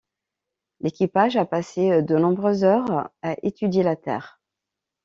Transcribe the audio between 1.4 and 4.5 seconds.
passé de nombreuses heures à étudier la Terre.